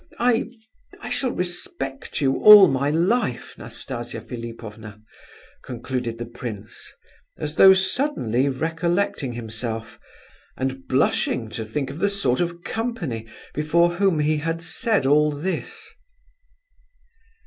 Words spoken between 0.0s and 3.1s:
I—I shall respect you all my